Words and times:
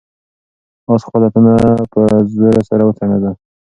آس 0.91 1.01
خپله 1.07 1.27
تنه 1.33 1.53
په 1.91 2.01
زور 2.35 2.55
سره 2.69 2.83
وڅنډله. 2.85 3.31